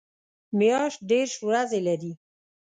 [0.57, 2.11] میاشت دېرش ورځې لري